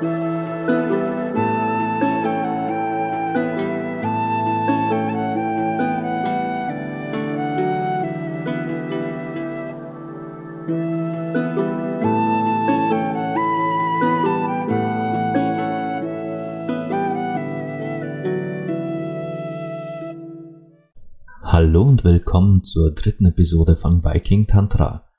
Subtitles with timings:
[0.00, 0.08] Hallo
[21.82, 25.09] und willkommen zur dritten Episode von Viking Tantra.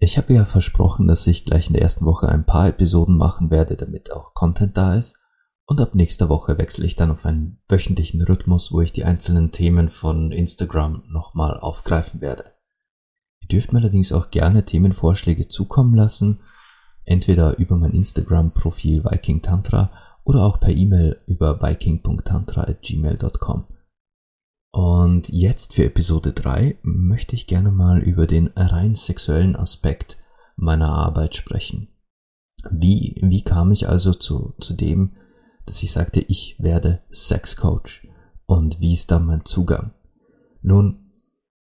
[0.00, 3.50] Ich habe ja versprochen, dass ich gleich in der ersten Woche ein paar Episoden machen
[3.50, 5.18] werde, damit auch Content da ist.
[5.66, 9.50] Und ab nächster Woche wechsle ich dann auf einen wöchentlichen Rhythmus, wo ich die einzelnen
[9.50, 12.44] Themen von Instagram nochmal aufgreifen werde.
[13.42, 16.42] Ihr dürft mir allerdings auch gerne Themenvorschläge zukommen lassen,
[17.04, 19.90] entweder über mein Instagram-Profil Viking Tantra
[20.24, 23.77] oder auch per E-Mail über viking.tantra.gmail.com.
[24.70, 30.18] Und jetzt für Episode 3 möchte ich gerne mal über den rein sexuellen Aspekt
[30.56, 31.88] meiner Arbeit sprechen.
[32.70, 35.16] Wie, wie kam ich also zu, zu dem,
[35.64, 38.06] dass ich sagte, ich werde Sexcoach
[38.46, 39.92] und wie ist da mein Zugang?
[40.62, 41.12] Nun,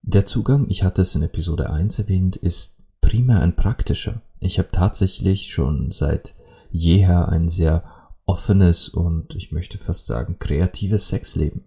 [0.02, 4.22] der Zugang, ich hatte es in Episode 1 erwähnt, ist primär ein praktischer.
[4.38, 6.34] Ich habe tatsächlich schon seit
[6.70, 7.84] jeher ein sehr
[8.26, 11.64] offenes und ich möchte fast sagen kreatives Sexleben.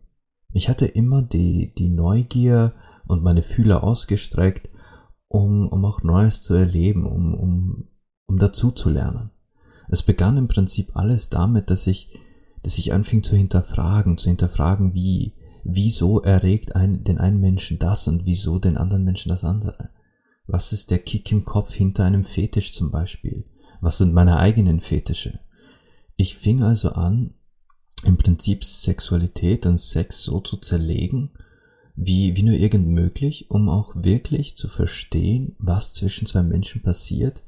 [0.57, 2.73] Ich hatte immer die, die Neugier
[3.05, 4.69] und meine Fühler ausgestreckt,
[5.27, 7.87] um, um auch Neues zu erleben, um, um,
[8.25, 9.29] um dazu zu lernen.
[9.87, 12.09] Es begann im Prinzip alles damit, dass ich,
[12.63, 18.07] dass ich anfing zu hinterfragen, zu hinterfragen, wie, wieso erregt ein, den einen Menschen das
[18.07, 19.91] und wieso den anderen Menschen das andere?
[20.47, 23.45] Was ist der Kick im Kopf hinter einem Fetisch zum Beispiel?
[23.79, 25.39] Was sind meine eigenen Fetische?
[26.15, 27.35] Ich fing also an,
[28.03, 31.31] im Prinzip Sexualität und Sex so zu zerlegen,
[31.95, 37.43] wie, wie nur irgend möglich, um auch wirklich zu verstehen, was zwischen zwei Menschen passiert,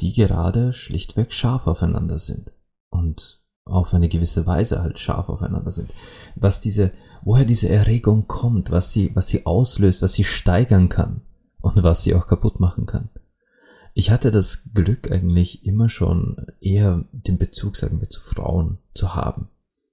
[0.00, 2.54] die gerade schlichtweg scharf aufeinander sind
[2.88, 5.92] und auf eine gewisse Weise halt scharf aufeinander sind.
[6.34, 6.92] Was diese,
[7.22, 11.20] woher diese Erregung kommt, was sie, was sie auslöst, was sie steigern kann
[11.60, 13.10] und was sie auch kaputt machen kann.
[13.92, 19.14] Ich hatte das Glück eigentlich immer schon eher den Bezug, sagen wir, zu Frauen zu
[19.14, 19.48] haben.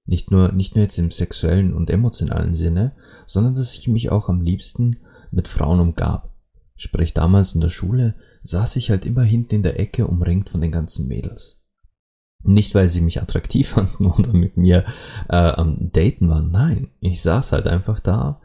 [0.08, 2.92] Nicht nur, nicht nur jetzt im sexuellen und emotionalen Sinne,
[3.26, 4.96] sondern dass ich mich auch am liebsten
[5.30, 6.34] mit Frauen umgab.
[6.76, 10.62] Sprich, damals in der Schule saß ich halt immer hinten in der Ecke umringt von
[10.62, 11.62] den ganzen Mädels.
[12.42, 14.86] Nicht, weil sie mich attraktiv fanden oder mit mir
[15.28, 18.40] äh, am Daten waren, nein, ich saß halt einfach da,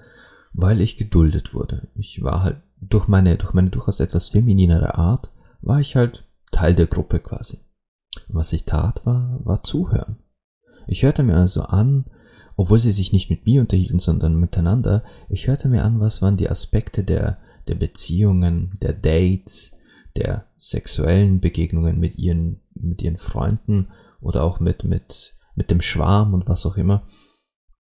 [0.52, 1.88] weil ich geduldet wurde.
[1.96, 5.32] Ich war halt durch meine, durch meine durchaus etwas femininere Art,
[5.62, 7.60] war ich halt Teil der Gruppe quasi.
[8.28, 10.18] Was ich tat, war, war zuhören.
[10.88, 12.06] Ich hörte mir also an,
[12.56, 16.38] obwohl sie sich nicht mit mir unterhielten, sondern miteinander, ich hörte mir an, was waren
[16.38, 19.76] die Aspekte der, der Beziehungen, der Dates,
[20.16, 23.88] der sexuellen Begegnungen mit ihren, mit ihren Freunden
[24.22, 27.08] oder auch mit, mit, mit dem Schwarm und was auch immer.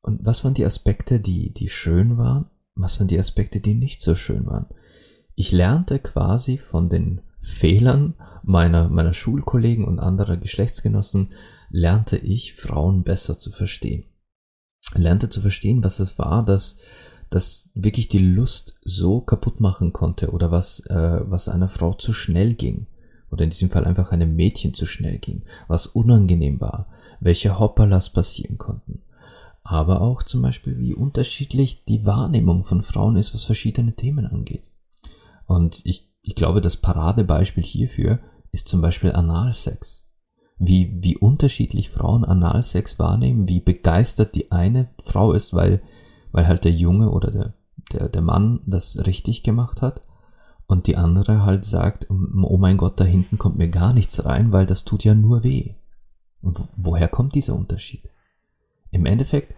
[0.02, 2.50] Und was waren die Aspekte, die, die schön waren?
[2.76, 4.66] Was waren die Aspekte, die nicht so schön waren?
[5.36, 11.30] Ich lernte quasi von den Fehlern meiner, meiner Schulkollegen und anderer Geschlechtsgenossen
[11.74, 14.06] lernte ich Frauen besser zu verstehen.
[14.94, 16.78] Lernte zu verstehen, was es war, dass
[17.32, 22.14] das wirklich die Lust so kaputt machen konnte oder was, äh, was einer Frau zu
[22.14, 22.86] schnell ging.
[23.32, 28.12] Oder in diesem Fall einfach einem Mädchen zu schnell ging, was unangenehm war, welche Hopperlas
[28.12, 29.02] passieren konnten.
[29.64, 34.70] Aber auch zum Beispiel, wie unterschiedlich die Wahrnehmung von Frauen ist, was verschiedene Themen angeht.
[35.48, 38.20] Und ich, ich glaube, das Paradebeispiel hierfür
[38.52, 40.03] ist zum Beispiel Analsex
[40.58, 45.82] wie, wie unterschiedlich Frauen Analsex wahrnehmen, wie begeistert die eine Frau ist, weil,
[46.32, 47.54] weil halt der Junge oder der,
[47.92, 50.02] der, der Mann das richtig gemacht hat
[50.68, 54.52] und die andere halt sagt, oh mein Gott, da hinten kommt mir gar nichts rein,
[54.52, 55.76] weil das tut ja nur weh.
[56.42, 58.04] Und woher kommt dieser Unterschied?
[58.92, 59.54] Im Endeffekt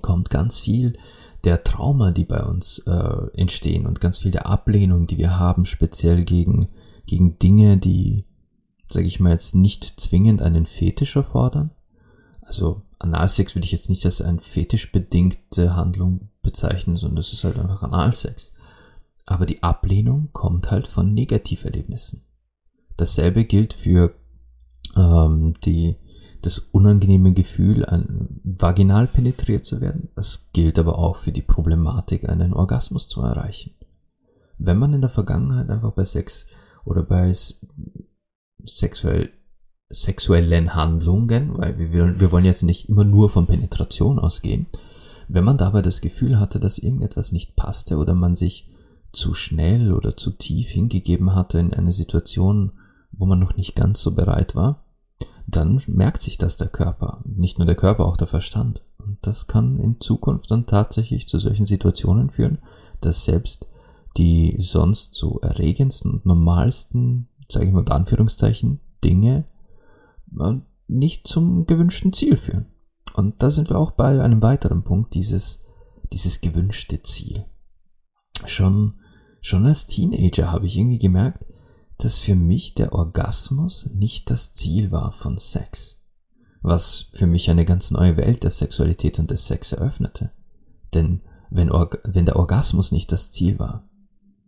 [0.00, 0.98] kommt ganz viel
[1.44, 5.64] der Trauma, die bei uns äh, entstehen und ganz viel der Ablehnung, die wir haben,
[5.64, 6.68] speziell gegen,
[7.06, 8.24] gegen Dinge, die,
[8.92, 11.70] sage ich mal jetzt, nicht zwingend einen Fetisch erfordern.
[12.40, 17.58] Also Analsex würde ich jetzt nicht als eine fetischbedingte Handlung bezeichnen, sondern es ist halt
[17.58, 18.52] einfach Analsex.
[19.26, 22.22] Aber die Ablehnung kommt halt von Negativerlebnissen.
[22.96, 24.14] Dasselbe gilt für
[24.96, 25.96] ähm, die,
[26.42, 30.08] das unangenehme Gefühl, ein, vaginal penetriert zu werden.
[30.14, 33.74] Das gilt aber auch für die Problematik, einen Orgasmus zu erreichen.
[34.58, 36.46] Wenn man in der Vergangenheit einfach bei Sex
[36.84, 37.32] oder bei
[38.64, 39.30] sexuell,
[39.88, 44.66] sexuellen Handlungen, weil wir, wir wollen jetzt nicht immer nur von Penetration ausgehen.
[45.28, 48.68] Wenn man dabei das Gefühl hatte, dass irgendetwas nicht passte oder man sich
[49.12, 52.72] zu schnell oder zu tief hingegeben hatte in eine Situation,
[53.12, 54.84] wo man noch nicht ganz so bereit war,
[55.46, 57.22] dann merkt sich das der Körper.
[57.24, 58.82] Nicht nur der Körper, auch der Verstand.
[58.98, 62.58] Und das kann in Zukunft dann tatsächlich zu solchen Situationen führen,
[63.00, 63.68] dass selbst
[64.16, 69.46] die sonst so erregendsten und normalsten, sage ich mal unter Anführungszeichen, Dinge
[70.38, 70.54] äh,
[70.88, 72.66] nicht zum gewünschten Ziel führen.
[73.14, 75.64] Und da sind wir auch bei einem weiteren Punkt, dieses,
[76.12, 77.44] dieses gewünschte Ziel.
[78.46, 78.94] Schon,
[79.40, 81.44] schon als Teenager habe ich irgendwie gemerkt,
[81.98, 86.02] dass für mich der Orgasmus nicht das Ziel war von Sex,
[86.62, 90.32] was für mich eine ganz neue Welt der Sexualität und des Sex eröffnete.
[90.94, 91.20] Denn
[91.50, 93.88] wenn, wenn der Orgasmus nicht das Ziel war,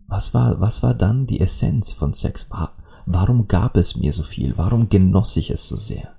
[0.07, 2.49] was war, was war dann die Essenz von Sex?
[3.07, 4.57] Warum gab es mir so viel?
[4.57, 6.15] Warum genoss ich es so sehr?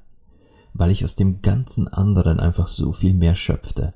[0.74, 3.94] Weil ich aus dem ganzen anderen einfach so viel mehr schöpfte.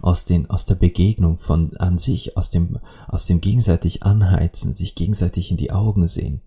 [0.00, 2.78] Aus den, aus der Begegnung von an sich, aus dem,
[3.08, 6.40] aus dem gegenseitig anheizen, sich gegenseitig in die Augen sehen.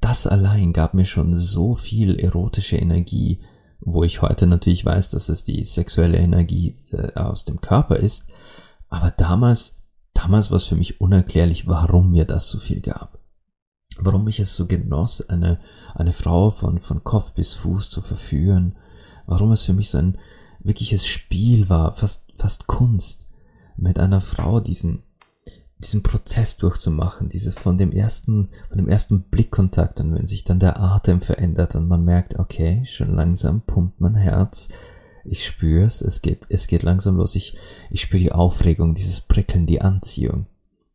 [0.00, 3.40] Das allein gab mir schon so viel erotische Energie,
[3.80, 8.26] wo ich heute natürlich weiß, dass es die sexuelle Energie äh, aus dem Körper ist.
[8.88, 9.76] Aber damals
[10.14, 13.13] Damals war es für mich unerklärlich, warum mir das so viel gab.
[14.04, 15.58] Warum ich es so genoss, eine,
[15.94, 18.76] eine Frau von, von Kopf bis Fuß zu verführen.
[19.26, 20.18] Warum es für mich so ein
[20.60, 23.28] wirkliches Spiel war, fast, fast Kunst,
[23.76, 25.02] mit einer Frau diesen,
[25.78, 30.58] diesen Prozess durchzumachen, dieses von dem ersten, von dem ersten Blickkontakt und wenn sich dann
[30.58, 34.68] der Atem verändert und man merkt, okay, schon langsam pumpt mein Herz,
[35.24, 37.34] ich spüre es, es geht, es geht langsam los.
[37.34, 37.56] Ich,
[37.90, 40.46] ich spüre die Aufregung, dieses Prickeln, die Anziehung.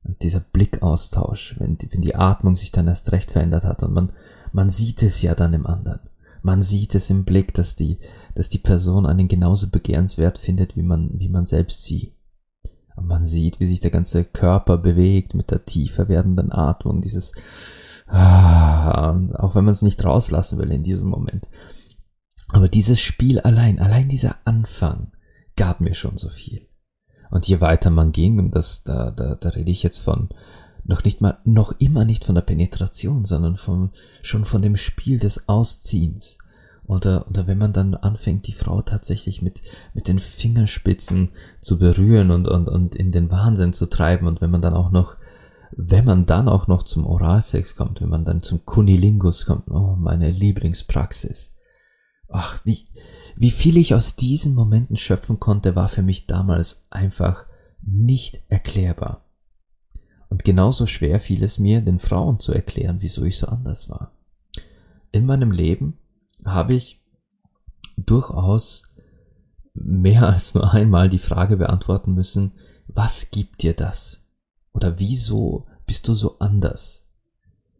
[0.03, 3.93] Und dieser Blickaustausch, wenn die, wenn die Atmung sich dann erst recht verändert hat und
[3.93, 4.13] man,
[4.53, 5.99] man sieht es ja dann im anderen.
[6.41, 7.99] Man sieht es im Blick, dass die,
[8.33, 12.13] dass die Person einen genauso begehrenswert findet, wie man, wie man selbst sie.
[12.95, 17.33] Und man sieht, wie sich der ganze Körper bewegt mit der tiefer werdenden Atmung, dieses,
[18.07, 21.49] ah, auch wenn man es nicht rauslassen will in diesem Moment.
[22.49, 25.11] Aber dieses Spiel allein, allein dieser Anfang
[25.55, 26.69] gab mir schon so viel.
[27.29, 30.29] Und je weiter man ging, und das, da, da, da rede ich jetzt von
[30.83, 33.91] noch nicht mal, noch immer nicht von der Penetration, sondern von,
[34.23, 36.39] schon von dem Spiel des Ausziehens.
[36.87, 39.61] Oder, oder wenn man dann anfängt, die Frau tatsächlich mit,
[39.93, 41.29] mit den Fingerspitzen
[41.61, 44.89] zu berühren und, und, und in den Wahnsinn zu treiben und wenn man dann auch
[44.89, 45.15] noch,
[45.71, 49.95] wenn man dann auch noch zum Oralsex kommt, wenn man dann zum Kunilingus kommt, oh,
[49.95, 51.53] meine Lieblingspraxis
[52.29, 52.85] ach, wie,
[53.39, 57.45] wie viel ich aus diesen Momenten schöpfen konnte, war für mich damals einfach
[57.81, 59.24] nicht erklärbar.
[60.27, 64.12] Und genauso schwer fiel es mir, den Frauen zu erklären, wieso ich so anders war.
[65.13, 65.97] In meinem Leben
[66.44, 67.01] habe ich
[67.95, 68.89] durchaus
[69.74, 72.51] mehr als nur einmal die Frage beantworten müssen,
[72.88, 74.25] was gibt dir das?
[74.74, 77.08] Oder wieso bist du so anders?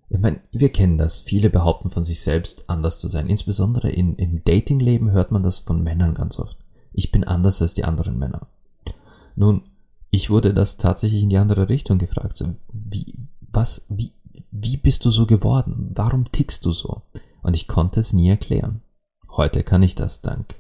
[0.10, 1.22] Ich meine, wir kennen das.
[1.22, 3.28] Viele behaupten von sich selbst, anders zu sein.
[3.28, 6.58] Insbesondere in, im Datingleben hört man das von Männern ganz oft.
[6.94, 8.48] Ich bin anders als die anderen Männer.
[9.36, 9.62] Nun,
[10.10, 12.36] ich wurde das tatsächlich in die andere Richtung gefragt.
[12.38, 13.14] So, wie,
[13.52, 14.12] was, wie,
[14.52, 15.92] wie bist du so geworden?
[15.94, 17.04] Warum tickst du so?
[17.44, 18.82] Und ich konnte es nie erklären.
[19.30, 20.60] Heute kann ich das dank,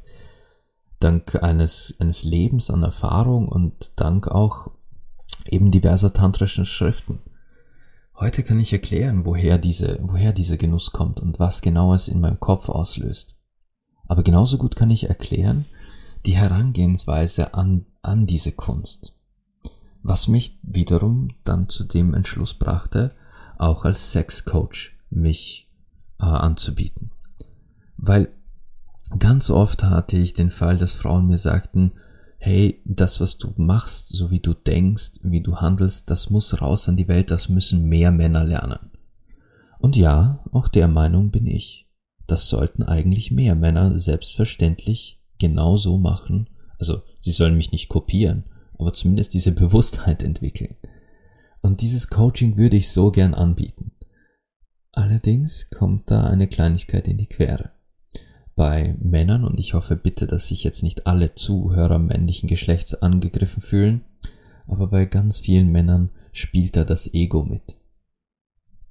[1.00, 4.70] dank eines, eines Lebens an Erfahrung und dank auch
[5.50, 7.20] eben diverser tantrischen Schriften.
[8.20, 12.20] Heute kann ich erklären, woher diese, woher dieser Genuss kommt und was genau es in
[12.20, 13.38] meinem Kopf auslöst.
[14.08, 15.66] Aber genauso gut kann ich erklären
[16.26, 19.16] die Herangehensweise an, an diese Kunst.
[20.04, 23.16] Was mich wiederum dann zu dem Entschluss brachte,
[23.58, 25.70] auch als Sexcoach mich
[26.20, 27.12] äh, anzubieten.
[27.96, 28.34] Weil
[29.18, 31.94] ganz oft hatte ich den Fall, dass Frauen mir sagten,
[32.40, 36.88] hey, das, was du machst, so wie du denkst, wie du handelst, das muss raus
[36.88, 38.92] an die Welt, das müssen mehr Männer lernen.
[39.80, 41.88] Und ja, auch der Meinung bin ich.
[42.28, 46.50] Das sollten eigentlich mehr Männer selbstverständlich genau so machen.
[46.80, 48.46] Also, sie sollen mich nicht kopieren,
[48.78, 50.76] aber zumindest diese Bewusstheit entwickeln.
[51.62, 53.92] Und dieses Coaching würde ich so gern anbieten.
[54.94, 57.72] Allerdings kommt da eine Kleinigkeit in die Quere
[58.60, 63.62] bei Männern, und ich hoffe bitte, dass sich jetzt nicht alle Zuhörer männlichen Geschlechts angegriffen
[63.62, 64.02] fühlen,
[64.68, 67.78] aber bei ganz vielen Männern spielt da das Ego mit.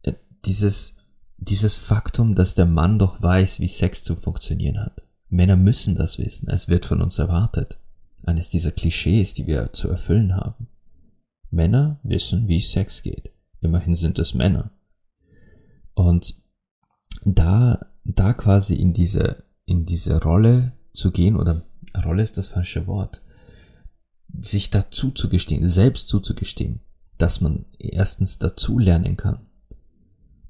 [0.04, 0.14] Äh,
[0.46, 0.96] dieses,
[1.36, 5.02] dieses Faktum, dass der Mann doch weiß, wie Sex zu funktionieren hat.
[5.28, 7.76] Männer müssen das wissen, es wird von uns erwartet.
[8.24, 10.68] Eines dieser Klischees, die wir zu erfüllen haben.
[11.50, 13.32] Männer wissen, wie Sex geht.
[13.60, 14.70] Immerhin sind es Männer.
[15.92, 16.40] Und
[17.22, 21.62] da, da quasi in diese in diese Rolle zu gehen, oder
[22.04, 23.22] Rolle ist das falsche Wort,
[24.40, 26.80] sich dazu zu gestehen, selbst zuzugestehen,
[27.18, 29.46] dass man erstens dazu lernen kann.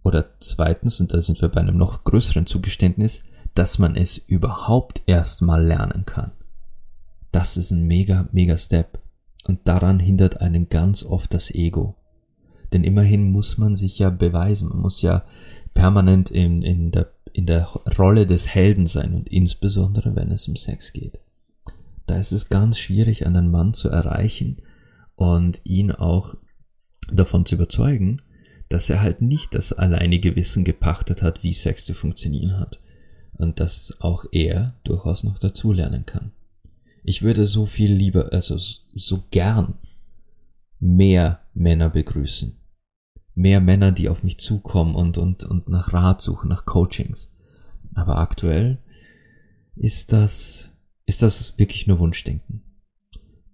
[0.05, 5.03] Oder zweitens, und da sind wir bei einem noch größeren Zugeständnis, dass man es überhaupt
[5.07, 6.33] erstmal lernen kann.
[7.33, 9.01] Das ist ein mega, mega Step.
[9.47, 11.97] Und daran hindert einen ganz oft das Ego.
[12.73, 15.25] Denn immerhin muss man sich ja beweisen, man muss ja
[15.75, 17.65] permanent in, in, der, in der
[17.99, 21.21] Rolle des Helden sein und insbesondere wenn es um Sex geht.
[22.07, 24.63] Da ist es ganz schwierig, einen Mann zu erreichen
[25.17, 26.35] und ihn auch
[27.13, 28.19] davon zu überzeugen,
[28.69, 32.81] dass er halt nicht das alleinige Wissen gepachtet hat, wie Sex zu funktionieren hat
[33.33, 36.33] und dass auch er durchaus noch dazulernen kann.
[37.05, 39.75] Ich würde so viel lieber, also so gern
[40.81, 42.57] mehr Männer begrüßen.
[43.39, 47.37] Mehr Männer, die auf mich zukommen und, und, und nach Rat suchen, nach Coachings.
[47.95, 48.83] Aber aktuell
[49.77, 50.73] ist das,
[51.07, 52.65] ist das wirklich nur Wunschdenken.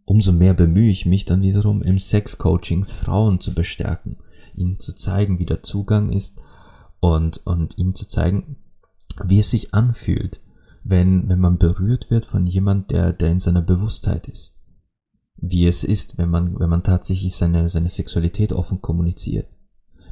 [0.06, 4.16] Umso mehr bemühe ich mich dann wiederum im Sex-Coaching Frauen zu bestärken,
[4.54, 6.40] ihnen zu zeigen, wie der Zugang ist
[7.00, 8.56] und, und ihnen zu zeigen,
[9.22, 10.40] wie es sich anfühlt,
[10.82, 14.58] wenn, wenn man berührt wird von jemand, der, der in seiner Bewusstheit ist.
[15.36, 19.46] Wie es ist, wenn man, wenn man tatsächlich seine, seine Sexualität offen kommuniziert.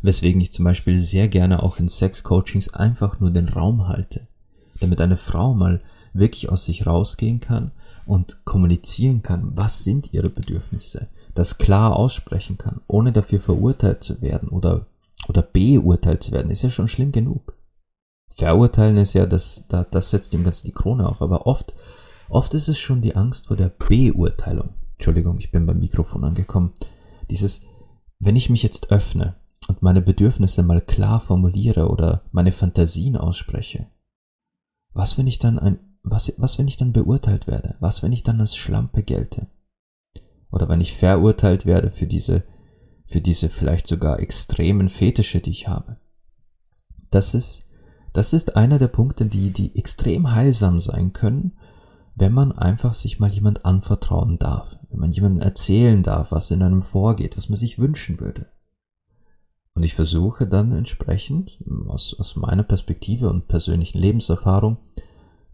[0.03, 4.27] Weswegen ich zum Beispiel sehr gerne auch in Sex-Coachings einfach nur den Raum halte,
[4.81, 5.81] damit eine Frau mal
[6.13, 7.71] wirklich aus sich rausgehen kann
[8.05, 14.21] und kommunizieren kann, was sind ihre Bedürfnisse, das klar aussprechen kann, ohne dafür verurteilt zu
[14.21, 14.87] werden oder,
[15.29, 17.57] oder beurteilt zu werden, ist ja schon schlimm genug.
[18.29, 21.75] Verurteilen ist ja, das, das, das setzt dem Ganzen die Krone auf, aber oft,
[22.29, 24.71] oft ist es schon die Angst vor der Beurteilung.
[24.95, 26.73] Entschuldigung, ich bin beim Mikrofon angekommen.
[27.31, 27.63] Dieses,
[28.19, 29.37] wenn ich mich jetzt öffne
[29.69, 33.87] und meine Bedürfnisse mal klar formuliere oder meine Fantasien ausspreche,
[34.93, 37.77] was wenn ich dann ein, was, was wenn ich dann beurteilt werde?
[37.81, 39.47] Was wenn ich dann als Schlampe gelte?
[40.51, 42.45] Oder wenn ich verurteilt werde für diese,
[43.07, 45.97] für diese vielleicht sogar extremen Fetische, die ich habe?
[47.11, 47.65] Das ist,
[48.13, 51.59] das ist einer der Punkte, die, die extrem heilsam sein können,
[52.15, 56.63] wenn man einfach sich mal jemand anvertrauen darf, wenn man jemandem erzählen darf, was in
[56.63, 58.47] einem vorgeht, was man sich wünschen würde.
[59.75, 64.79] Und ich versuche dann entsprechend aus, aus meiner Perspektive und persönlichen Lebenserfahrung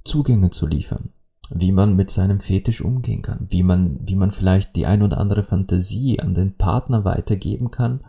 [0.05, 1.11] Zugänge zu liefern,
[1.51, 5.19] wie man mit seinem Fetisch umgehen kann, wie man, wie man vielleicht die ein oder
[5.19, 8.05] andere Fantasie an den Partner weitergeben kann,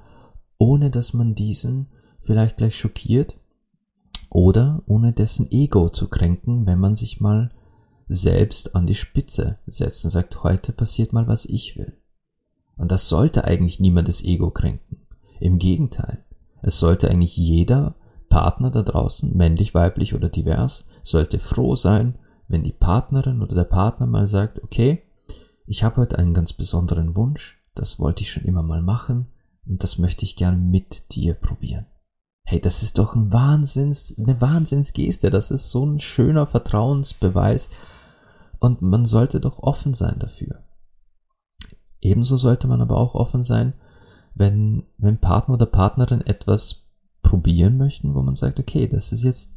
[0.57, 1.87] ohne dass man diesen
[2.21, 3.37] vielleicht gleich schockiert
[4.29, 7.51] oder ohne dessen Ego zu kränken, wenn man sich mal
[8.07, 11.97] selbst an die Spitze setzt und sagt, heute passiert mal, was ich will.
[12.75, 14.98] Und das sollte eigentlich niemandes Ego kränken.
[15.39, 16.23] Im Gegenteil,
[16.61, 17.95] es sollte eigentlich jeder
[18.29, 22.17] Partner da draußen, männlich, weiblich oder divers, sollte froh sein,
[22.47, 25.03] wenn die Partnerin oder der Partner mal sagt, okay,
[25.65, 29.27] ich habe heute einen ganz besonderen Wunsch, das wollte ich schon immer mal machen
[29.67, 31.85] und das möchte ich gern mit dir probieren.
[32.49, 35.29] Hey, das ist doch ein Wahnsinns, eine Wahnsinnsgeste.
[35.29, 37.69] Das ist so ein schöner Vertrauensbeweis.
[38.59, 40.63] Und man sollte doch offen sein dafür.
[42.01, 43.73] Ebenso sollte man aber auch offen sein,
[44.39, 46.85] wenn, wenn Partner oder Partnerin etwas
[47.21, 49.53] probieren möchten, wo man sagt, okay, das ist jetzt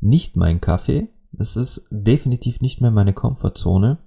[0.00, 3.98] nicht mein Kaffee, das ist definitiv nicht mehr meine Komfortzone,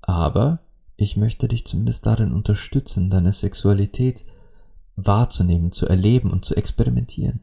[0.00, 0.60] aber
[0.96, 4.24] ich möchte dich zumindest darin unterstützen, deine Sexualität
[4.94, 7.40] wahrzunehmen, zu erleben und zu experimentieren.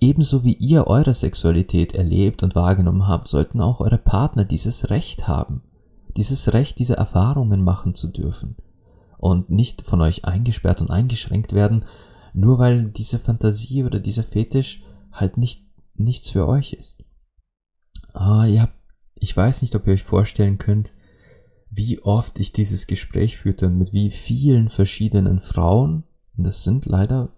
[0.00, 5.26] Ebenso wie ihr eure Sexualität erlebt und wahrgenommen habt, sollten auch eure Partner dieses Recht
[5.26, 5.62] haben,
[6.18, 8.56] dieses Recht, diese Erfahrungen machen zu dürfen
[9.20, 11.84] und nicht von euch eingesperrt und eingeschränkt werden,
[12.32, 15.62] nur weil diese Fantasie oder dieser Fetisch halt nicht
[15.94, 17.04] nichts für euch ist.
[18.14, 18.74] Ah, ihr habt,
[19.16, 20.94] ich weiß nicht, ob ihr euch vorstellen könnt,
[21.70, 26.04] wie oft ich dieses Gespräch führte und mit wie vielen verschiedenen Frauen,
[26.36, 27.30] und das sind leider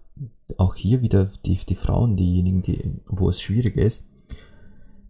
[0.57, 4.09] auch hier wieder die, die Frauen, diejenigen, die, wo es schwierig ist,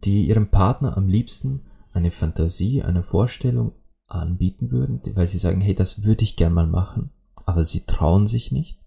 [0.04, 1.62] die ihrem Partner am liebsten
[1.92, 3.74] eine Fantasie, eine Vorstellung
[4.14, 7.12] anbieten würden, weil sie sagen, hey, das würde ich gern mal machen,
[7.46, 8.80] aber sie trauen sich nicht,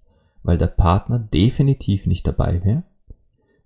[0.43, 2.85] weil der Partner definitiv nicht dabei wäre.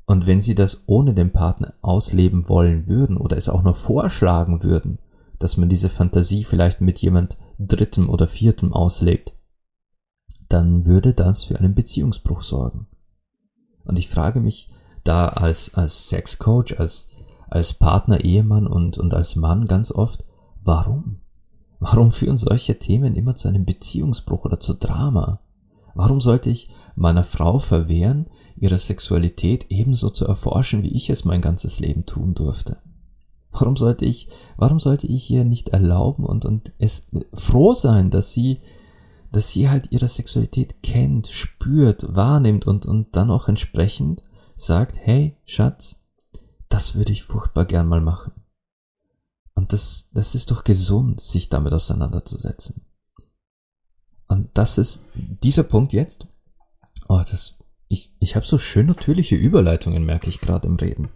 [0.07, 4.65] Und wenn sie das ohne den Partner ausleben wollen würden oder es auch nur vorschlagen
[4.65, 4.99] würden,
[5.39, 9.35] dass man diese Fantasie vielleicht mit jemand Drittem oder Viertem auslebt,
[10.49, 12.87] dann würde das für einen Beziehungsbruch sorgen.
[13.85, 14.69] Und ich frage mich
[15.05, 17.09] da als, als Sexcoach, als,
[17.49, 20.25] als Partner, Ehemann und, und als Mann ganz oft,
[20.63, 21.21] warum?
[21.81, 25.41] Warum führen solche Themen immer zu einem Beziehungsbruch oder zu Drama?
[25.95, 31.41] Warum sollte ich meiner Frau verwehren, ihre Sexualität ebenso zu erforschen, wie ich es mein
[31.41, 32.79] ganzes Leben tun durfte?
[33.51, 38.33] Warum sollte ich, warum sollte ich ihr nicht erlauben und, und es froh sein, dass
[38.33, 38.61] sie
[39.33, 44.23] dass sie halt ihre Sexualität kennt, spürt, wahrnimmt und, und dann auch entsprechend
[44.57, 46.01] sagt, hey, Schatz,
[46.69, 48.33] das würde ich furchtbar gern mal machen.
[49.61, 52.81] Und das, das ist doch gesund, sich damit auseinanderzusetzen.
[54.27, 56.27] Und das ist dieser Punkt jetzt.
[57.11, 61.11] Oh, das, ich, ich habe so schön natürliche Überleitungen, merke ich gerade im Reden.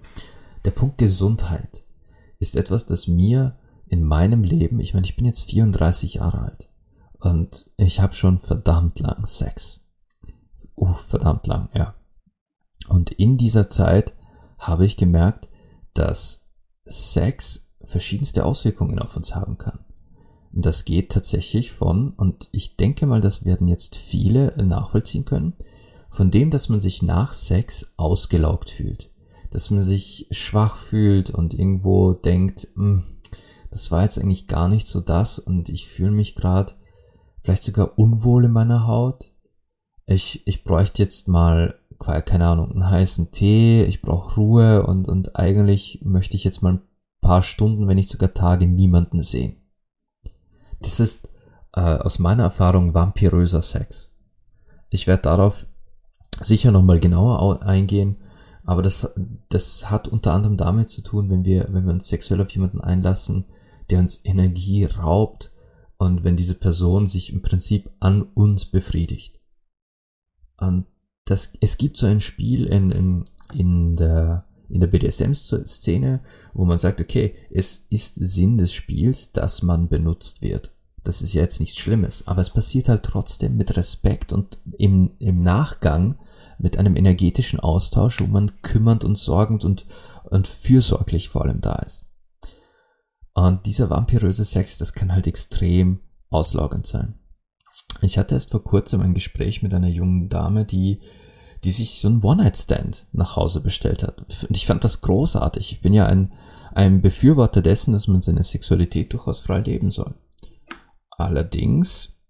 [0.66, 1.86] Der Punkt Gesundheit
[2.38, 6.68] ist etwas, das mir in meinem Leben, ich meine, ich bin jetzt 34 Jahre alt
[7.20, 9.88] und ich habe schon verdammt lang Sex.
[10.76, 11.94] Uh, verdammt lang, ja.
[12.88, 14.12] Und in dieser Zeit
[14.58, 15.48] habe ich gemerkt,
[15.94, 16.50] dass
[16.84, 19.78] Sex verschiedenste Auswirkungen auf uns haben kann.
[20.52, 25.52] Und das geht tatsächlich von, und ich denke mal, das werden jetzt viele nachvollziehen können,
[26.10, 29.10] von dem, dass man sich nach Sex ausgelaugt fühlt.
[29.50, 33.04] Dass man sich schwach fühlt und irgendwo denkt, hm,
[33.70, 36.72] das war jetzt eigentlich gar nicht so das und ich fühle mich gerade
[37.42, 39.30] vielleicht sogar unwohl in meiner Haut.
[40.04, 45.36] Ich, ich bräuchte jetzt mal, keine Ahnung, einen heißen Tee, ich brauche Ruhe und, und
[45.36, 46.80] eigentlich möchte ich jetzt mal ein
[47.24, 49.56] paar Stunden, wenn nicht sogar Tage, niemanden sehen.
[50.80, 51.30] Das ist
[51.72, 54.14] äh, aus meiner Erfahrung vampiröser Sex.
[54.90, 55.66] Ich werde darauf
[56.42, 58.18] sicher nochmal genauer eingehen,
[58.64, 59.10] aber das,
[59.48, 62.80] das hat unter anderem damit zu tun, wenn wir, wenn wir uns sexuell auf jemanden
[62.80, 63.46] einlassen,
[63.88, 65.50] der uns Energie raubt
[65.96, 69.40] und wenn diese Person sich im Prinzip an uns befriedigt.
[70.58, 70.86] Und
[71.24, 76.20] das, es gibt so ein Spiel in, in, in der, in der BDSM-Szene,
[76.52, 80.72] wo man sagt, okay, es ist Sinn des Spiels, dass man benutzt wird.
[81.04, 85.12] Das ist ja jetzt nichts Schlimmes, aber es passiert halt trotzdem mit Respekt und im,
[85.20, 86.18] im Nachgang
[86.58, 89.86] mit einem energetischen Austausch, wo man kümmernd und sorgend und,
[90.24, 92.10] und fürsorglich vor allem da ist.
[93.32, 96.00] Und dieser vampiröse Sex, das kann halt extrem
[96.30, 97.14] auslaugend sein.
[98.00, 101.00] Ich hatte erst vor kurzem ein Gespräch mit einer jungen Dame, die,
[101.64, 104.21] die sich so ein One-Night-Stand nach Hause bestellt hat.
[104.21, 105.73] Und ich fand das großartig.
[105.73, 106.33] Ich bin ja ein,
[106.75, 110.14] ein Befürworter dessen, dass man seine Sexualität durchaus frei leben soll.
[111.11, 112.20] Allerdings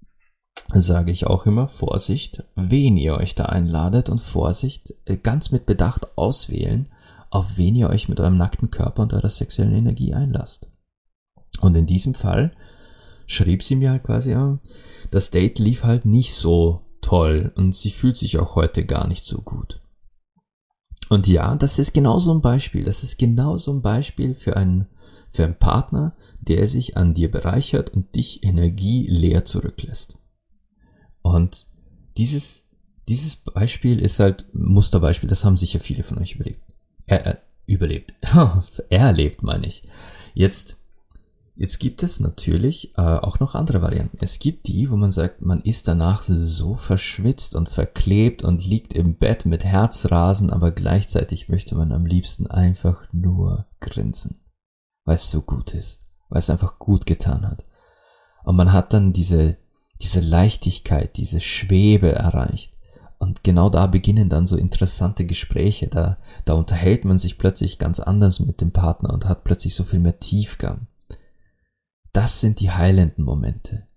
[0.72, 5.66] sage ich auch immer Vorsicht, wen ihr euch da einladet und Vorsicht, äh, ganz mit
[5.66, 6.88] Bedacht auswählen,
[7.30, 10.70] auf wen ihr euch mit eurem nackten Körper und eurer sexuellen Energie einlasst.
[11.60, 12.54] Und in diesem Fall
[13.26, 14.36] schrieb sie mir halt quasi,
[15.10, 19.24] das Date lief halt nicht so toll und sie fühlt sich auch heute gar nicht
[19.24, 19.80] so gut.
[21.10, 22.82] Und ja, das ist genau so ein Beispiel.
[22.82, 24.86] Das ist genau so ein Beispiel für einen,
[25.28, 30.18] für einen Partner, der sich an dir bereichert und dich energieleer zurücklässt.
[31.20, 31.66] Und
[32.16, 32.66] dieses,
[33.08, 36.62] dieses Beispiel ist halt Musterbeispiel, das haben sicher viele von euch überlebt.
[37.06, 37.36] Er, äh,
[37.66, 38.14] überlebt.
[38.88, 39.82] erlebt, meine ich.
[40.32, 40.78] Jetzt
[41.56, 44.18] Jetzt gibt es natürlich äh, auch noch andere Varianten.
[44.20, 48.92] Es gibt die, wo man sagt, man ist danach so verschwitzt und verklebt und liegt
[48.92, 54.40] im Bett mit Herzrasen, aber gleichzeitig möchte man am liebsten einfach nur grinsen,
[55.04, 57.64] weil es so gut ist, weil es einfach gut getan hat.
[58.42, 59.56] Und man hat dann diese,
[60.02, 62.76] diese Leichtigkeit, diese Schwebe erreicht.
[63.18, 65.86] Und genau da beginnen dann so interessante Gespräche.
[65.86, 69.84] Da, da unterhält man sich plötzlich ganz anders mit dem Partner und hat plötzlich so
[69.84, 70.88] viel mehr Tiefgang.
[72.14, 73.88] Das sind die heilenden Momente.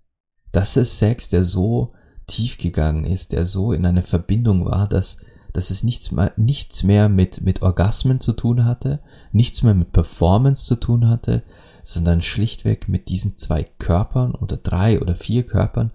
[0.50, 1.94] Das ist Sex, der so
[2.26, 5.18] tief gegangen ist, der so in einer Verbindung war, dass,
[5.52, 9.00] dass es nichts mehr, nichts mehr mit, mit Orgasmen zu tun hatte,
[9.30, 11.44] nichts mehr mit Performance zu tun hatte,
[11.84, 15.92] sondern schlichtweg mit diesen zwei Körpern oder drei oder vier Körpern,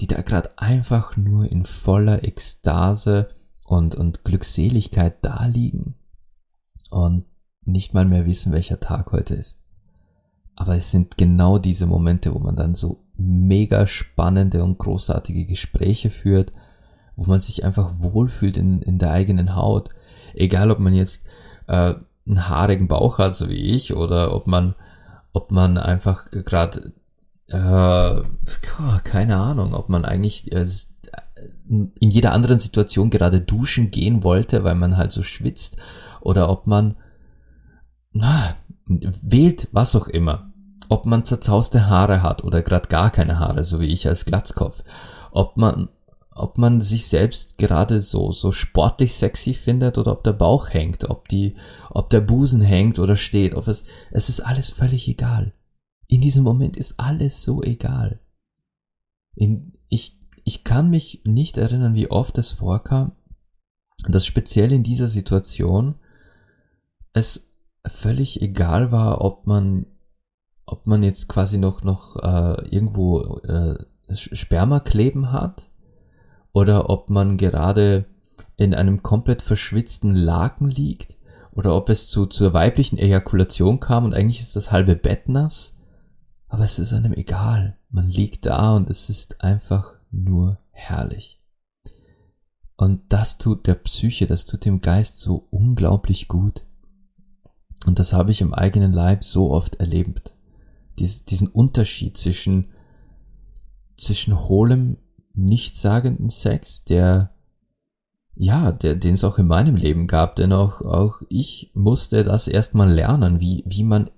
[0.00, 3.30] die da gerade einfach nur in voller Ekstase
[3.64, 5.94] und, und Glückseligkeit da liegen
[6.90, 7.26] und
[7.64, 9.59] nicht mal mehr wissen, welcher Tag heute ist.
[10.60, 16.10] Aber es sind genau diese Momente, wo man dann so mega spannende und großartige Gespräche
[16.10, 16.52] führt,
[17.16, 19.88] wo man sich einfach wohlfühlt in, in der eigenen Haut.
[20.34, 21.24] Egal, ob man jetzt
[21.66, 21.94] äh,
[22.26, 24.74] einen haarigen Bauch hat, so wie ich, oder ob man,
[25.32, 26.92] ob man einfach gerade,
[27.46, 28.22] äh,
[29.04, 30.66] keine Ahnung, ob man eigentlich äh,
[31.68, 35.78] in jeder anderen Situation gerade duschen gehen wollte, weil man halt so schwitzt,
[36.20, 36.96] oder ob man
[38.12, 40.49] na, wählt was auch immer
[40.90, 44.82] ob man zerzauste Haare hat oder gerade gar keine Haare, so wie ich als Glatzkopf,
[45.30, 45.88] ob man
[46.32, 51.08] ob man sich selbst gerade so so sportlich sexy findet oder ob der Bauch hängt,
[51.08, 51.54] ob die
[51.90, 55.52] ob der Busen hängt oder steht, ob es es ist alles völlig egal.
[56.08, 58.18] In diesem Moment ist alles so egal.
[59.36, 63.12] In, ich ich kann mich nicht erinnern, wie oft es vorkam,
[64.08, 65.94] dass speziell in dieser Situation
[67.12, 67.52] es
[67.86, 69.86] völlig egal war, ob man
[70.70, 73.78] ob man jetzt quasi noch, noch äh, irgendwo äh,
[74.12, 75.68] Sperma kleben hat
[76.52, 78.06] oder ob man gerade
[78.56, 81.16] in einem komplett verschwitzten Laken liegt
[81.52, 85.78] oder ob es zu, zur weiblichen Ejakulation kam und eigentlich ist das halbe Bett nass,
[86.48, 87.76] aber es ist einem egal.
[87.90, 91.40] Man liegt da und es ist einfach nur herrlich.
[92.76, 96.64] Und das tut der Psyche, das tut dem Geist so unglaublich gut.
[97.86, 100.34] Und das habe ich im eigenen Leib so oft erlebt.
[100.98, 102.68] Dies, diesen Unterschied zwischen,
[103.96, 104.98] zwischen hohlem,
[105.34, 107.34] nichtssagenden Sex, der,
[108.34, 112.48] ja, der, den es auch in meinem Leben gab, denn auch, auch ich musste das
[112.48, 114.10] erstmal lernen, wie, wie man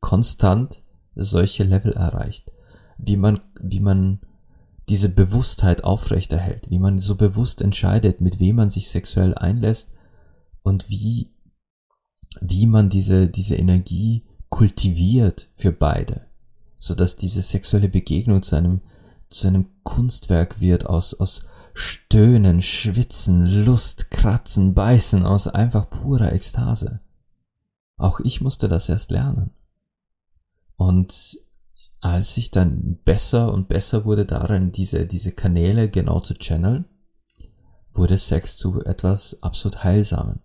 [0.00, 0.82] konstant
[1.14, 2.52] solche Level erreicht.
[2.98, 4.20] Wie man, wie man
[4.88, 9.94] diese Bewusstheit aufrechterhält, wie man so bewusst entscheidet, mit wem man sich sexuell einlässt
[10.62, 11.34] und wie,
[12.40, 16.26] wie man diese, diese Energie kultiviert für beide,
[16.78, 18.80] so dass diese sexuelle Begegnung zu einem,
[19.28, 27.00] zu einem Kunstwerk wird aus, aus Stöhnen, Schwitzen, Lust, Kratzen, Beißen, aus einfach purer Ekstase.
[27.98, 29.50] Auch ich musste das erst lernen.
[30.76, 31.38] Und
[32.00, 36.84] als ich dann besser und besser wurde darin, diese, diese Kanäle genau zu channeln,
[37.92, 40.40] wurde Sex zu etwas absolut Heilsamen.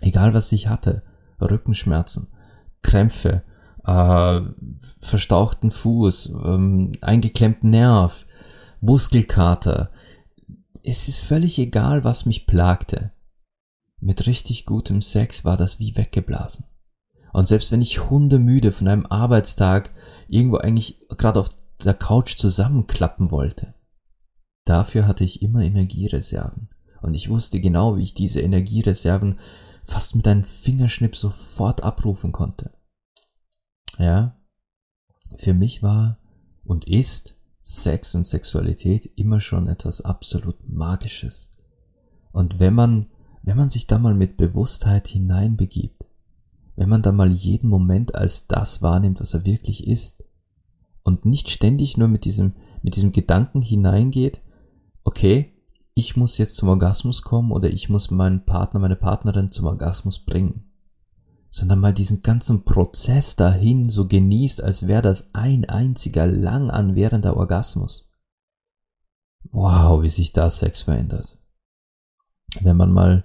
[0.00, 1.02] Egal was ich hatte,
[1.40, 2.28] Rückenschmerzen,
[2.86, 3.42] Krämpfe,
[3.84, 4.40] äh,
[5.00, 8.26] verstauchten Fuß, ähm, eingeklemmten Nerv,
[8.80, 9.90] Muskelkater.
[10.84, 13.10] Es ist völlig egal, was mich plagte.
[14.00, 16.66] Mit richtig gutem Sex war das wie weggeblasen.
[17.32, 19.90] Und selbst wenn ich hundemüde von einem Arbeitstag
[20.28, 21.48] irgendwo eigentlich gerade auf
[21.84, 23.74] der Couch zusammenklappen wollte,
[24.64, 26.68] dafür hatte ich immer Energiereserven.
[27.02, 29.38] Und ich wusste genau, wie ich diese Energiereserven
[29.84, 32.75] fast mit einem Fingerschnipp sofort abrufen konnte.
[33.98, 34.36] Ja,
[35.34, 36.18] für mich war
[36.64, 41.52] und ist Sex und Sexualität immer schon etwas absolut Magisches.
[42.32, 43.06] Und wenn man,
[43.42, 46.04] wenn man sich da mal mit Bewusstheit hineinbegibt,
[46.76, 50.22] wenn man da mal jeden Moment als das wahrnimmt, was er wirklich ist
[51.02, 54.42] und nicht ständig nur mit diesem, mit diesem Gedanken hineingeht,
[55.02, 55.54] okay,
[55.94, 60.18] ich muss jetzt zum Orgasmus kommen oder ich muss meinen Partner, meine Partnerin zum Orgasmus
[60.18, 60.65] bringen,
[61.50, 67.36] sondern mal diesen ganzen Prozess dahin so genießt, als wäre das ein einziger lang anwährender
[67.36, 68.10] Orgasmus.
[69.52, 71.38] Wow, wie sich da Sex verändert.
[72.60, 73.24] Wenn man mal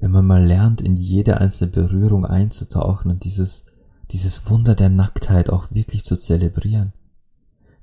[0.00, 3.66] wenn man mal lernt, in jede einzelne Berührung einzutauchen und dieses,
[4.10, 6.94] dieses Wunder der Nacktheit auch wirklich zu zelebrieren.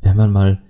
[0.02, 0.62] Wenn man mal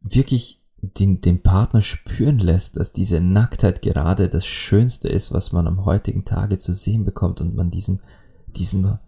[0.00, 5.66] wirklich den, den Partner spüren lässt, dass diese Nacktheit gerade das Schönste ist, was man
[5.66, 8.02] am heutigen Tage zu sehen bekommt und man diesen,
[8.46, 8.98] diesen,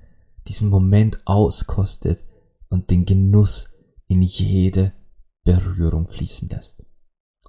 [0.47, 2.25] diesen Moment auskostet
[2.71, 3.75] und den Genuss
[4.07, 4.93] in jede
[5.45, 6.85] Berührung fließen lässt.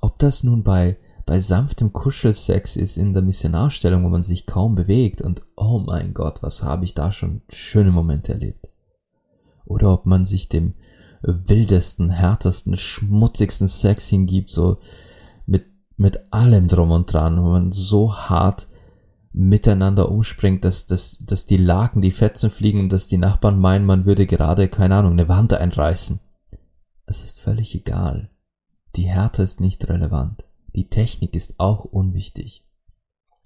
[0.02, 4.76] Ob das nun bei bei sanftem Kuschelsex ist in der Missionarstellung, wo man sich kaum
[4.76, 8.70] bewegt und oh mein Gott, was habe ich da schon schöne Momente erlebt.
[9.66, 10.76] Oder ob man sich dem
[11.26, 14.78] wildesten, härtesten, schmutzigsten Sex hingibt, so
[15.46, 15.66] mit,
[15.98, 18.68] mit allem drum und dran, wo man so hart
[19.34, 23.86] miteinander umspringt, dass, dass, dass die Laken, die Fetzen fliegen und dass die Nachbarn meinen,
[23.86, 26.20] man würde gerade, keine Ahnung, eine Wand einreißen.
[27.06, 28.30] Es ist völlig egal.
[28.96, 30.46] Die Härte ist nicht relevant.
[30.74, 32.64] Die Technik ist auch unwichtig.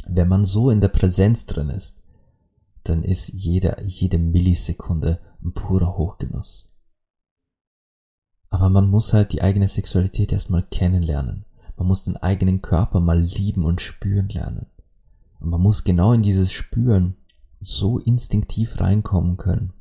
[0.07, 2.01] Wenn man so in der Präsenz drin ist,
[2.83, 6.68] dann ist jede, jede Millisekunde ein purer Hochgenuss.
[8.49, 11.45] Aber man muss halt die eigene Sexualität erstmal kennenlernen.
[11.77, 14.65] Man muss den eigenen Körper mal lieben und spüren lernen.
[15.39, 17.15] Und man muss genau in dieses Spüren
[17.61, 19.73] so instinktiv reinkommen können,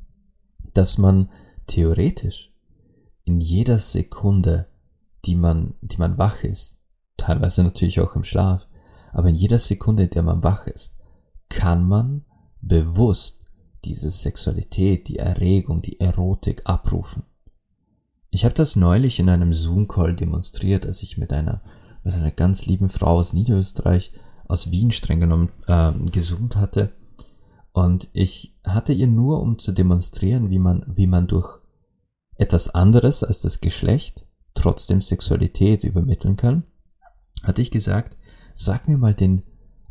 [0.73, 1.29] dass man
[1.67, 2.53] theoretisch
[3.23, 4.67] in jeder Sekunde,
[5.25, 6.83] die man, die man wach ist,
[7.17, 8.67] teilweise natürlich auch im Schlaf,
[9.11, 10.99] aber in jeder Sekunde, in der man wach ist,
[11.49, 12.25] kann man
[12.61, 13.47] bewusst
[13.85, 17.23] diese Sexualität, die Erregung, die Erotik abrufen.
[18.29, 21.61] Ich habe das neulich in einem Zoom-Call demonstriert, als ich mit einer,
[22.03, 24.11] mit einer ganz lieben Frau aus Niederösterreich,
[24.47, 26.91] aus Wien streng genommen, äh, gesund hatte.
[27.71, 31.59] Und ich hatte ihr nur, um zu demonstrieren, wie man, wie man durch
[32.35, 36.63] etwas anderes als das Geschlecht trotzdem Sexualität übermitteln kann
[37.43, 38.17] hatte ich gesagt,
[38.53, 39.43] sag mir mal den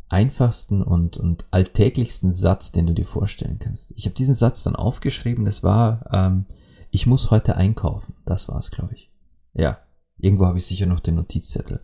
[0.07, 3.93] einfachsten und, und alltäglichsten Satz, den du dir vorstellen kannst.
[3.95, 6.45] Ich habe diesen Satz dann aufgeschrieben, das war, ähm,
[6.91, 8.15] ich muss heute einkaufen.
[8.25, 9.11] Das war es, glaube ich.
[9.53, 9.79] Ja,
[10.17, 11.81] irgendwo habe ich sicher noch den Notizzettel.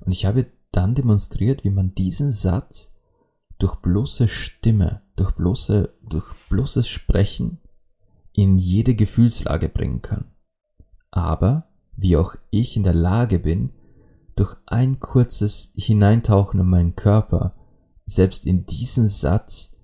[0.00, 2.94] Und ich habe dann demonstriert, wie man diesen Satz
[3.58, 7.58] durch bloße Stimme, durch, bloße, durch bloßes Sprechen
[8.32, 10.30] in jede Gefühlslage bringen kann.
[11.10, 13.72] Aber wie auch ich in der Lage bin,
[14.34, 17.54] durch ein kurzes Hineintauchen in meinen Körper
[18.04, 19.78] selbst in diesen Satz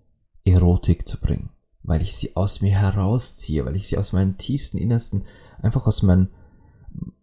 [0.45, 1.51] Erotik zu bringen,
[1.83, 5.25] weil ich sie aus mir herausziehe, weil ich sie aus meinem tiefsten Innersten,
[5.61, 6.29] einfach aus mein,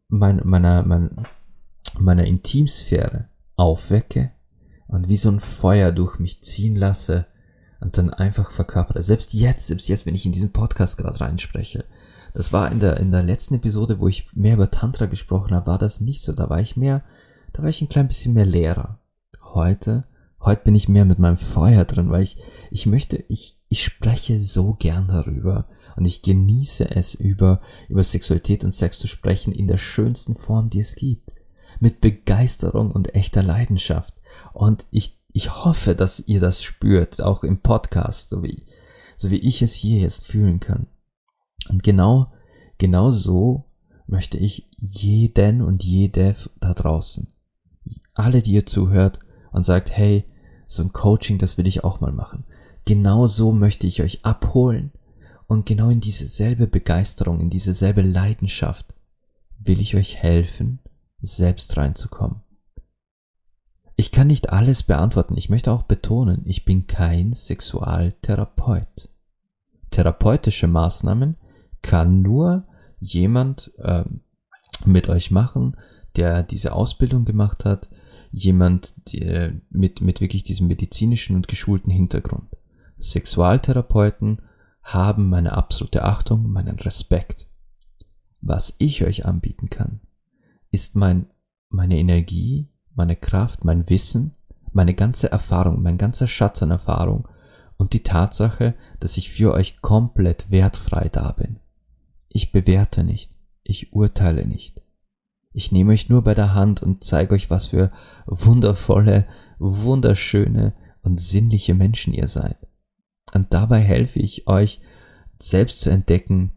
[0.08, 1.26] mein, meiner, mein,
[1.98, 4.32] meiner Intimsphäre aufwecke
[4.88, 7.26] und wie so ein Feuer durch mich ziehen lasse
[7.80, 9.02] und dann einfach verkörpere.
[9.02, 11.86] Selbst jetzt, selbst jetzt, wenn ich in diesen Podcast gerade reinspreche,
[12.34, 15.67] das war in der, in der letzten Episode, wo ich mehr über Tantra gesprochen habe,
[15.67, 16.34] war das nicht so.
[16.34, 17.04] Da war ich mehr,
[17.54, 19.00] da war ich ein klein bisschen mehr Lehrer.
[19.41, 20.06] Heute,
[20.41, 22.38] heute bin ich mehr mit meinem Feuer drin, weil ich,
[22.71, 28.63] ich möchte, ich, ich spreche so gern darüber und ich genieße es über, über Sexualität
[28.63, 31.30] und Sex zu sprechen in der schönsten Form, die es gibt.
[31.82, 34.13] Mit Begeisterung und echter Leidenschaft.
[34.54, 38.65] Und ich, ich hoffe, dass ihr das spürt, auch im Podcast, so wie,
[39.17, 40.88] so wie ich es hier jetzt fühlen kann.
[41.69, 42.32] Und genau,
[42.78, 43.65] genau so
[44.08, 47.32] möchte ich jeden und jede da draußen,
[48.13, 49.19] alle, die ihr zuhört
[49.52, 50.25] und sagt, hey,
[50.70, 52.46] so ein Coaching, das will ich auch mal machen.
[52.86, 54.92] Genau so möchte ich euch abholen
[55.48, 58.94] und genau in diese selbe Begeisterung, in diese selbe Leidenschaft
[59.58, 60.80] will ich euch helfen,
[61.22, 62.42] selbst reinzukommen.
[63.96, 65.36] Ich kann nicht alles beantworten.
[65.36, 69.10] Ich möchte auch betonen, ich bin kein Sexualtherapeut.
[69.90, 71.36] Therapeutische Maßnahmen
[71.82, 72.68] kann nur
[73.00, 74.06] jemand äh,
[74.86, 75.76] mit euch machen,
[76.16, 77.90] der diese Ausbildung gemacht hat,
[78.32, 82.58] jemand der mit, mit wirklich diesem medizinischen und geschulten Hintergrund.
[83.00, 84.38] Sexualtherapeuten
[84.84, 87.48] haben meine absolute Achtung, meinen Respekt.
[88.42, 90.02] Was ich euch anbieten kann,
[90.72, 91.28] ist mein,
[91.70, 94.34] meine Energie, meine Kraft, mein Wissen,
[94.72, 97.28] meine ganze Erfahrung, mein ganzer Schatz an Erfahrung
[97.78, 101.60] und die Tatsache, dass ich für euch komplett wertfrei da bin.
[102.28, 103.32] Ich bewerte nicht,
[103.63, 104.82] ich urteile nicht.
[105.52, 107.92] Ich nehme euch nur bei der Hand und zeige euch, was für
[108.26, 112.58] wundervolle, wunderschöne und sinnliche Menschen ihr seid.
[113.34, 114.82] Und dabei helfe ich euch,
[115.40, 116.52] selbst zu entdecken,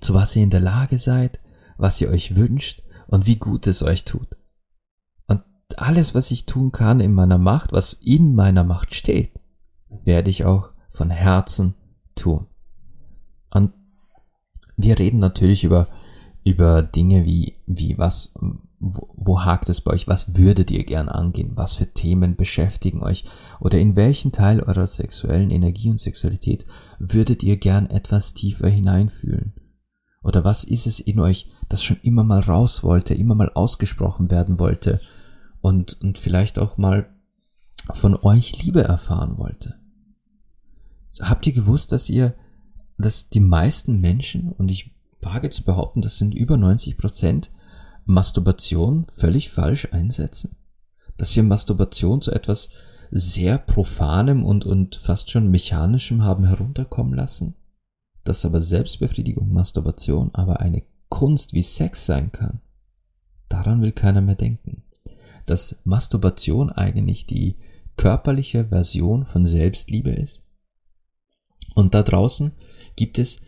[0.00, 1.40] zu was ihr in der Lage seid,
[1.76, 4.36] was ihr euch wünscht und wie gut es euch tut.
[5.26, 5.42] Und
[5.76, 9.40] alles, was ich tun kann in meiner Macht, was in meiner Macht steht,
[10.04, 11.74] werde ich auch von Herzen
[12.14, 12.46] tun.
[13.50, 13.72] Und
[14.76, 15.88] wir reden natürlich über,
[16.44, 18.34] über Dinge wie, wie was,
[18.78, 20.08] wo, wo hakt es bei euch?
[20.08, 21.52] Was würdet ihr gern angehen?
[21.54, 23.24] Was für Themen beschäftigen euch?
[23.60, 26.66] Oder in welchen Teil eurer sexuellen Energie und Sexualität
[26.98, 29.54] würdet ihr gern etwas tiefer hineinfühlen?
[30.22, 34.30] Oder was ist es in euch, das schon immer mal raus wollte, immer mal ausgesprochen
[34.30, 35.00] werden wollte
[35.60, 37.08] und, und vielleicht auch mal
[37.90, 39.76] von euch Liebe erfahren wollte?
[41.08, 42.34] So, habt ihr gewusst, dass ihr
[43.00, 47.50] dass die meisten Menschen, und ich wage zu behaupten, das sind über 90 Prozent,
[48.04, 50.56] Masturbation völlig falsch einsetzen?
[51.16, 52.70] Dass wir Masturbation zu etwas
[53.10, 57.54] sehr Profanem und, und fast schon Mechanischem haben herunterkommen lassen?
[58.24, 62.60] Dass aber Selbstbefriedigung, Masturbation aber eine Kunst wie Sex sein kann?
[63.48, 64.84] Daran will keiner mehr denken.
[65.46, 67.56] Dass Masturbation eigentlich die
[67.96, 70.46] körperliche Version von Selbstliebe ist?
[71.74, 72.52] Und da draußen
[72.96, 73.40] gibt es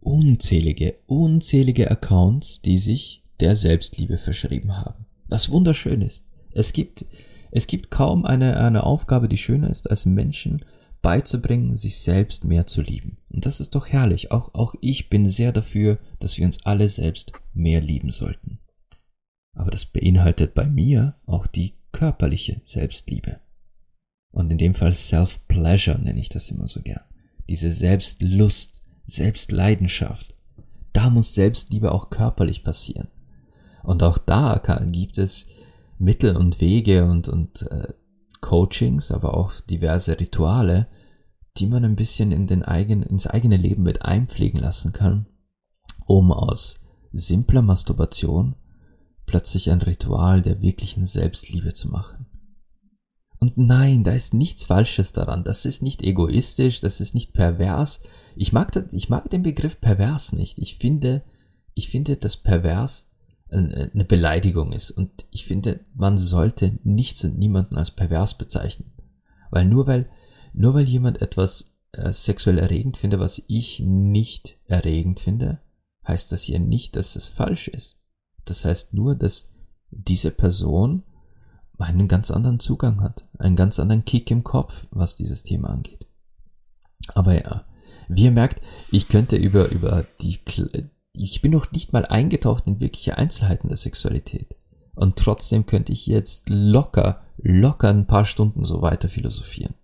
[0.00, 5.06] unzählige, unzählige Accounts, die sich der Selbstliebe verschrieben haben.
[5.28, 6.30] Was wunderschön ist.
[6.52, 7.06] Es gibt,
[7.50, 10.64] es gibt kaum eine, eine Aufgabe, die schöner ist, als Menschen
[11.02, 13.18] beizubringen, sich selbst mehr zu lieben.
[13.30, 14.32] Und das ist doch herrlich.
[14.32, 18.58] Auch, auch ich bin sehr dafür, dass wir uns alle selbst mehr lieben sollten.
[19.54, 23.40] Aber das beinhaltet bei mir auch die körperliche Selbstliebe.
[24.32, 27.02] Und in dem Fall Self-Pleasure nenne ich das immer so gern.
[27.48, 28.79] Diese Selbstlust,
[29.10, 30.34] Selbstleidenschaft.
[30.92, 33.08] Da muss Selbstliebe auch körperlich passieren.
[33.82, 35.48] Und auch da kann, gibt es
[35.98, 37.92] Mittel und Wege und, und äh,
[38.40, 40.86] Coachings, aber auch diverse Rituale,
[41.56, 45.26] die man ein bisschen in den eigenen, ins eigene Leben mit einpflegen lassen kann,
[46.06, 46.80] um aus
[47.12, 48.54] simpler Masturbation
[49.26, 52.26] plötzlich ein Ritual der wirklichen Selbstliebe zu machen.
[53.40, 55.44] Und nein, da ist nichts Falsches daran.
[55.44, 58.00] Das ist nicht egoistisch, das ist nicht pervers,
[58.36, 60.58] ich mag, das, ich mag den Begriff pervers nicht.
[60.58, 61.22] Ich finde,
[61.74, 63.10] ich finde, dass pervers
[63.48, 64.92] eine Beleidigung ist.
[64.92, 68.92] Und ich finde, man sollte nichts und niemanden als pervers bezeichnen.
[69.50, 70.08] Weil nur weil,
[70.52, 75.60] nur weil jemand etwas äh, sexuell erregend finde, was ich nicht erregend finde,
[76.06, 78.00] heißt das ja nicht, dass es falsch ist.
[78.44, 79.52] Das heißt nur, dass
[79.90, 81.02] diese Person
[81.86, 86.06] einen ganz anderen Zugang hat, einen ganz anderen Kick im Kopf, was dieses Thema angeht.
[87.14, 87.64] Aber ja,
[88.08, 90.38] wie ihr merkt, ich könnte über, über die,
[91.12, 94.56] ich bin noch nicht mal eingetaucht in wirkliche Einzelheiten der Sexualität.
[94.94, 99.74] Und trotzdem könnte ich jetzt locker, locker ein paar Stunden so weiter philosophieren.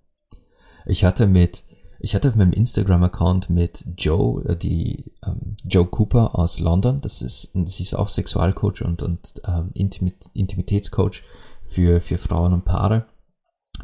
[0.85, 1.64] Ich hatte mit,
[2.00, 7.22] ich hatte auf meinem Instagram-Account mit Joe, äh, die ähm, Joe Cooper aus London, das
[7.22, 11.22] ist, sie ist auch Sexualcoach und, und ähm, Intimit Intimitätscoach
[11.66, 13.07] für, für Frauen und Paare.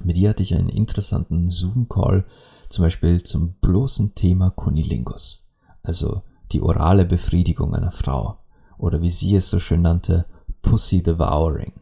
[0.03, 2.25] Mit ihr hatte ich einen interessanten Zoom-Call,
[2.69, 8.39] zum Beispiel zum bloßen Thema Kunilingus, also die orale Befriedigung einer Frau
[8.79, 10.27] oder wie sie es so schön nannte,
[10.63, 11.73] Pussy Devouring.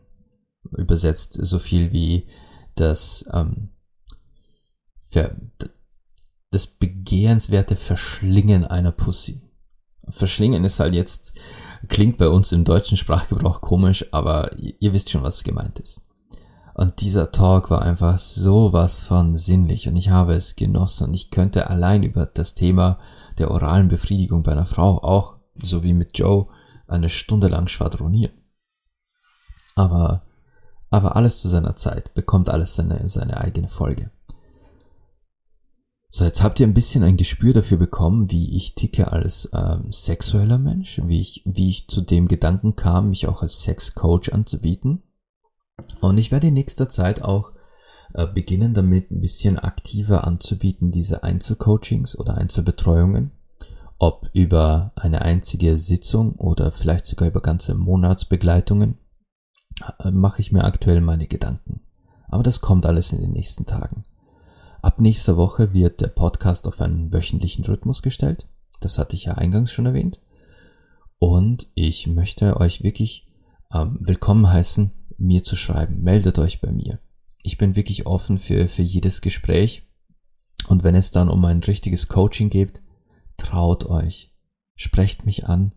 [0.76, 2.26] Übersetzt so viel wie
[2.74, 3.70] das, ähm,
[6.50, 9.40] das begehrenswerte Verschlingen einer Pussy.
[10.08, 11.38] Verschlingen ist halt jetzt,
[11.88, 16.02] klingt bei uns im deutschen Sprachgebrauch komisch, aber ihr wisst schon, was gemeint ist.
[16.74, 21.30] Und dieser Talk war einfach sowas von sinnlich und ich habe es genossen und ich
[21.30, 22.98] könnte allein über das Thema
[23.38, 26.46] der oralen Befriedigung bei einer Frau auch, so wie mit Joe,
[26.86, 28.32] eine Stunde lang schwadronieren.
[29.74, 30.22] Aber,
[30.90, 34.10] aber alles zu seiner Zeit, bekommt alles seine, seine eigene Folge.
[36.12, 39.92] So, jetzt habt ihr ein bisschen ein Gespür dafür bekommen, wie ich ticke als ähm,
[39.92, 45.04] sexueller Mensch, wie ich, wie ich zu dem Gedanken kam, mich auch als Sexcoach anzubieten.
[46.00, 47.52] Und ich werde in nächster Zeit auch
[48.12, 53.30] äh, beginnen damit ein bisschen aktiver anzubieten, diese Einzelcoachings oder Einzelbetreuungen.
[54.00, 58.98] Ob über eine einzige Sitzung oder vielleicht sogar über ganze Monatsbegleitungen,
[60.00, 61.82] äh, mache ich mir aktuell meine Gedanken.
[62.26, 64.02] Aber das kommt alles in den nächsten Tagen.
[64.82, 68.48] Ab nächster Woche wird der Podcast auf einen wöchentlichen Rhythmus gestellt.
[68.80, 70.22] Das hatte ich ja eingangs schon erwähnt.
[71.18, 73.28] Und ich möchte euch wirklich
[73.74, 76.00] ähm, willkommen heißen, mir zu schreiben.
[76.00, 76.98] Meldet euch bei mir.
[77.42, 79.86] Ich bin wirklich offen für, für jedes Gespräch.
[80.66, 82.82] Und wenn es dann um ein richtiges Coaching geht,
[83.36, 84.34] traut euch.
[84.76, 85.74] Sprecht mich an.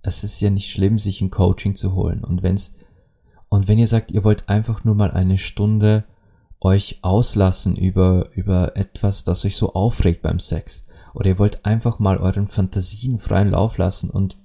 [0.00, 2.24] Es ist ja nicht schlimm, sich ein Coaching zu holen.
[2.24, 2.74] Und wenn's,
[3.50, 6.04] und wenn ihr sagt, ihr wollt einfach nur mal eine Stunde
[6.66, 11.98] euch auslassen über, über etwas, das euch so aufregt beim Sex, oder ihr wollt einfach
[11.98, 14.36] mal euren Fantasien freien Lauf lassen und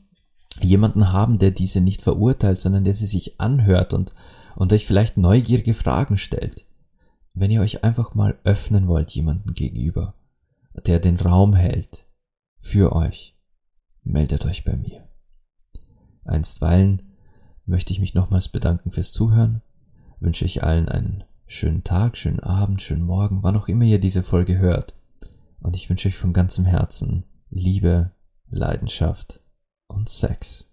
[0.62, 4.14] jemanden haben, der diese nicht verurteilt, sondern der sie sich anhört und
[4.56, 6.66] und euch vielleicht neugierige Fragen stellt,
[7.34, 10.14] wenn ihr euch einfach mal öffnen wollt jemanden gegenüber,
[10.86, 12.06] der den Raum hält
[12.60, 13.36] für euch,
[14.04, 15.08] meldet euch bei mir.
[16.26, 17.14] Einstweilen
[17.66, 19.62] möchte ich mich nochmals bedanken fürs Zuhören,
[20.20, 24.24] wünsche ich allen einen schönen Tag, schönen Abend, schönen Morgen, wann auch immer ihr diese
[24.24, 24.96] Folge hört.
[25.60, 28.12] Und ich wünsche euch von ganzem Herzen Liebe,
[28.50, 29.42] Leidenschaft
[29.88, 30.71] und Sex.